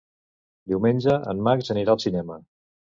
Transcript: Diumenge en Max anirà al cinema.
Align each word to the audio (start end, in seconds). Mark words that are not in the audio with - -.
Diumenge 0.71 1.19
en 1.35 1.45
Max 1.51 1.73
anirà 1.77 1.97
al 1.99 2.05
cinema. 2.09 2.45